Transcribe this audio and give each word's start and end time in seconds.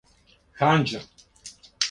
ханђа 0.61 1.03